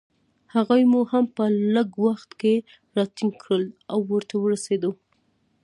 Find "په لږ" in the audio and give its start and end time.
1.35-1.89